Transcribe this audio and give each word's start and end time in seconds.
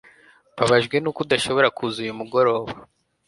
Mbabajwe 0.53 0.95
nuko 0.99 1.19
udashobora 1.25 1.67
kuza 1.77 1.97
uyu 2.03 2.17
mugoroba 2.19 2.71